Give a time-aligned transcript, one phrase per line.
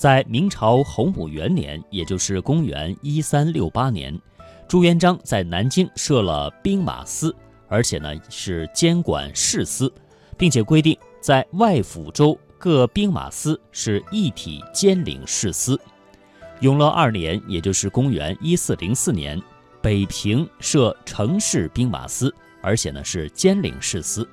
[0.00, 4.18] 在明朝洪武元年，也就是公元一三六八年，
[4.66, 7.36] 朱元璋在南京设了兵马司，
[7.68, 9.92] 而且呢是监管士司，
[10.38, 15.78] 并且规定在外府州各兵马司是一体兼领士司。
[16.60, 19.38] 永乐二年，也就是公元一四零四年，
[19.82, 24.26] 北平设城市兵马司，而且呢是兼领士司。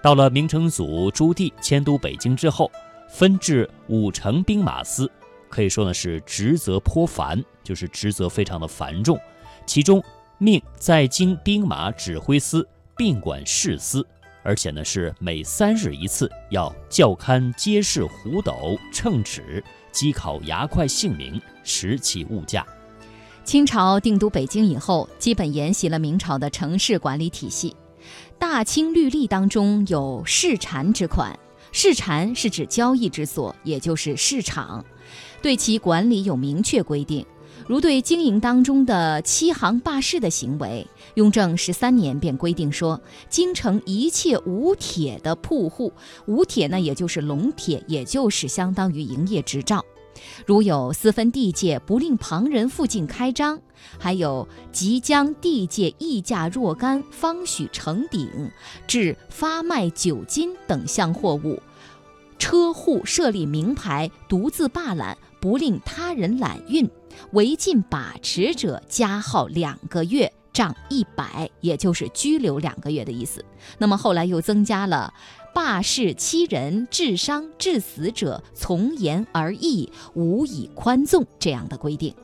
[0.00, 2.72] 到了明成祖朱棣迁都北京之后，
[3.08, 5.10] 分治五城兵马司，
[5.48, 9.18] 可以说呢是职责颇繁，就是职责非常的繁重。
[9.64, 10.02] 其中
[10.38, 14.06] 命在京兵马指挥司并管事司，
[14.42, 19.62] 而且呢是每三日一次要校勘街市胡斗、秤尺，
[19.92, 22.66] 稽考牙块姓名，拾起物价。
[23.44, 27.76] 清朝定都北京以后，基本沿袭了明朝的城市管理体系。
[28.38, 31.38] 大清律例当中有市禅之款，
[31.78, 34.82] 市禅是指交易之所，也就是市场，
[35.42, 37.26] 对其管理有明确规定。
[37.66, 40.86] 如对经营当中的欺行霸市的行为，
[41.16, 45.92] 雍正十三年便规定说，京城一切无铁的铺户，
[46.24, 49.84] 无铁呢，也就是笼铁，也就是相当于营业执照。
[50.46, 53.58] 如有私分地界，不令旁人附近开张；
[53.98, 58.50] 还有即将地界溢价若干，方许成顶，
[58.86, 61.62] 至发卖酒金等项货物，
[62.46, 66.88] 车户设立名牌，独自罢揽，不令他人揽运，
[67.32, 73.44] 违禁把持者，加号两个月，杖一百，也就是拘留两个月的意思。
[73.78, 75.12] 那么后来又增加了。
[75.52, 82.14] 霸市欺人、致伤、致死者，从严而义，无以宽纵这样的规定。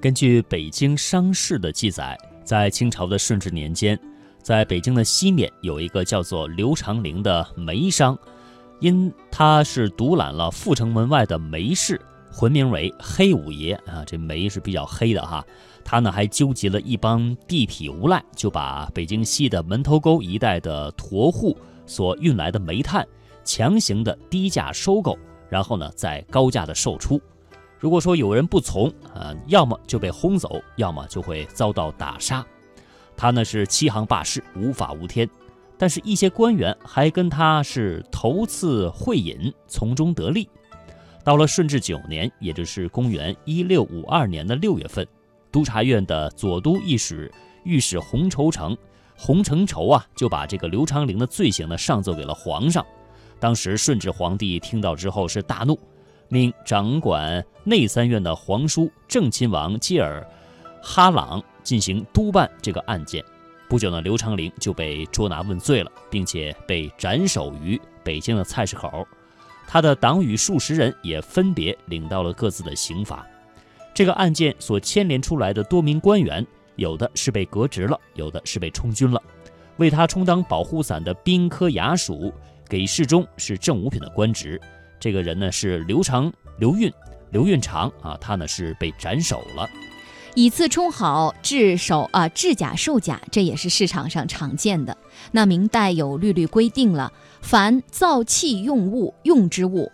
[0.00, 3.98] 根据北京商事的记载，在清朝的顺治年间，
[4.44, 8.16] 在北京的西面有一个叫做刘长龄的煤商，
[8.80, 12.00] 因他是独揽了阜成门外的煤市，
[12.32, 15.44] 浑名为黑五爷啊，这煤是比较黑的哈。
[15.84, 21.56] 他呢还纠集了一帮地痞无赖，就把北京西的门头沟一带的驼户。
[21.86, 23.04] 所运来的煤炭，
[23.42, 27.20] 强行的低价收购，然后呢再高价的售出。
[27.80, 32.46] 如果说有人不从啊，要么就被轰走，要么就会遭到打杀。
[33.16, 35.28] 他呢是欺行霸市，无法无天，
[35.80, 40.46] 但是一些官员还跟他是头次会饮，从中得利。
[41.24, 45.08] 到了顺治九年，也就是公元一六五二年的六月份，
[45.50, 47.32] 督察院的左都御史
[47.64, 48.76] 御史洪愁成。
[49.16, 52.84] 洪承畴啊，就把这个刘长龄的罪行呢上奏给了皇上。
[53.38, 55.78] 当时顺治皇帝听到之后是大怒，
[56.28, 60.26] 命掌管内三院的皇叔正亲王基尔
[60.82, 63.24] 哈朗进行督办这个案件。
[63.70, 69.06] 不久呢，刘长龄就被捉拿问罪了，并且被斩首于北京的菜市口。
[69.64, 73.24] 他的党羽数十人也分别领到了各自的刑罚。
[73.94, 76.44] 这个案件所牵连出来的多名官员。
[76.74, 79.22] 有的是被革职了，有的是被充军了。
[79.76, 82.32] 为他充当保护伞的兵科衙署
[82.68, 84.60] 给事中是正五品的官职。
[84.98, 86.90] 这个人呢是刘长、刘运、
[87.30, 89.68] 刘运长啊，他呢是被斩首了。
[90.34, 94.96] 以次充好，制首啊，制假售假，这也是市场上常见的。
[95.32, 99.90] 那明代有律律规定了，凡造器用物用之物，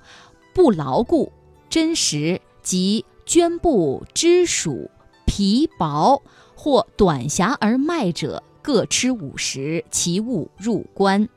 [0.54, 1.32] 不牢固、
[1.68, 4.90] 真实及绢布、织属、
[5.24, 6.22] 皮薄。
[6.58, 11.28] 或短匣而卖者，各吃五十，其物入关。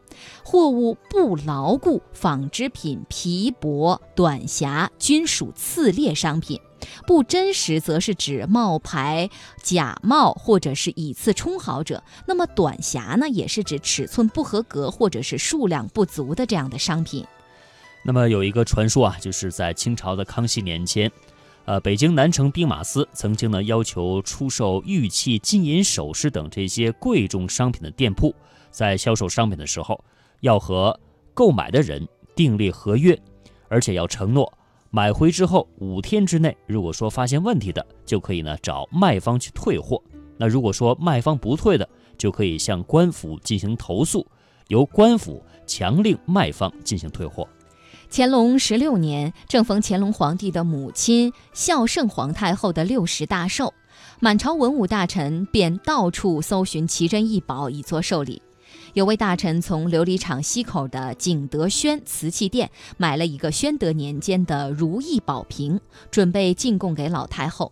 [0.43, 6.59] 货物不牢固，纺织品、皮帛、短匣均属次劣商品。
[7.05, 9.29] 不真实，则是指冒牌、
[9.61, 12.03] 假冒或者是以次充好者。
[12.25, 17.25] 那么短瑕呢，也是指尺寸不合格或者是数量不足的这样的商品。
[18.03, 21.11] 那么有一个传说啊，就是在清朝的康熙年间。
[21.65, 28.33] 呃，北京南城兵马司曾经呢要求出售玉器、金银首饰等这些贵重商品的店铺，
[28.71, 30.03] 在销售商品的时候，
[30.39, 30.99] 要和
[31.35, 33.15] 购买的人订立合约，
[33.67, 34.51] 而且要承诺
[34.91, 40.01] 买回之后五天之内，如果说发现问题的，就可以呢找卖方去退货。
[40.35, 41.87] 那如果说卖方不退的，
[42.17, 44.25] 就可以向官府进行投诉，
[44.67, 47.47] 由官府强令卖方进行退货。
[48.09, 53.71] 乾隆十六年，正逢乾隆皇帝的母亲孝圣皇太后的六十大寿，
[54.19, 58.41] 满朝文武大臣便到处搜寻奇珍异宝以作寿礼。
[58.93, 67.71] 有位大臣从琉璃厂西口的景德轩瓷器店买了一个宣德年间的如意宝瓶，准备进贡给老太后。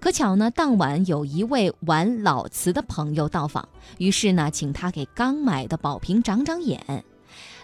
[0.00, 3.68] 可巧呢，当晚有一位玩老瓷的朋友到访，
[3.98, 7.04] 于是呢，请他给刚买的宝瓶长长眼。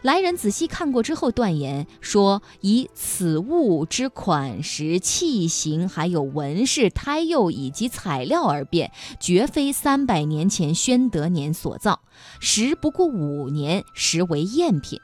[0.02, 8.90] 来人仔细看过之后，断言说：“以此物之款式、器形，还有纹饰、胎釉以及材料而辨，
[9.20, 12.00] 绝非三百年前宣德年所造，
[12.40, 15.00] 时不过五年，实为赝品。”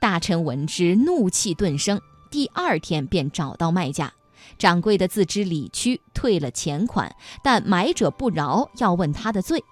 [0.00, 2.00] 大臣闻之，怒气顿生。
[2.30, 4.12] 第二天便找到卖家，
[4.58, 9.64] 掌柜的自知理屈，退了钱款，但买者不饶，要问他的罪。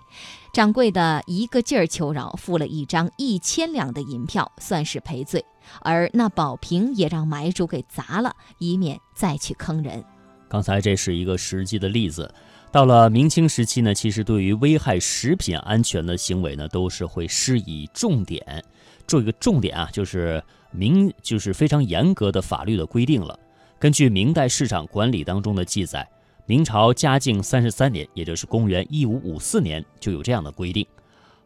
[0.55, 5.45] 掌柜的一个劲儿求饶，付了一张一千两的银票，算是赔罪。
[5.81, 10.05] 而那宝瓶也让买主给砸了，以免再去坑人。
[10.49, 12.33] 刚才这是一个实际的例子。
[12.71, 18.65] 到了明清时期呢，其实对于危害食品安全的行为呢，都是会施以重点。
[19.09, 20.41] 这个重点啊，就是
[20.71, 23.37] 明就是非常严格的法律的规定了。
[23.81, 26.09] 根据明代市场管理当中的记载。
[26.47, 30.87] 明朝嘉靖三十三年，也就是公元一五五四年，就有这样的规定：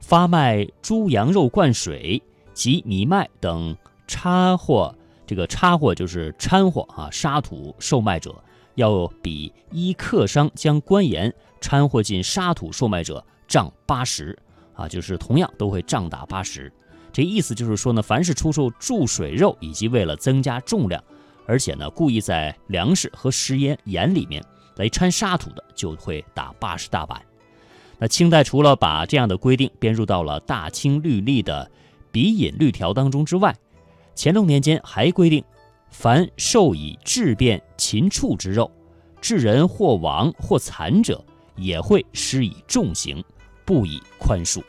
[0.01, 2.21] 发卖猪羊肉灌水
[2.53, 3.77] 及米麦等
[4.09, 4.93] 插货，
[5.25, 8.35] 这个插货就是掺货啊，沙土售卖者，
[8.75, 14.37] 要比依客商将官盐掺货进沙土售卖者涨八十
[14.75, 16.73] 啊，就是同样都会涨打八十。
[17.13, 21.01] 这意思就是说呢，凡是出售注水肉以及为了增加重量，
[21.47, 24.45] 而且呢故意在粮食和食盐盐里面。
[24.79, 27.21] 来掺沙土的就会打八十大板。
[27.99, 31.71] 那清代除了把这样的规定编入到了《大清律例》的
[32.11, 33.55] 笔引律条当中之外，
[34.17, 35.45] 乾隆年间还规定，
[35.91, 38.71] 凡授以质变禽畜之肉，
[39.21, 41.23] 致人或亡或残者，
[41.57, 43.23] 也会施以重刑，
[43.65, 44.63] 不以宽恕。